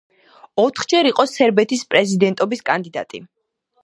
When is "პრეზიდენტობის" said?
1.91-2.65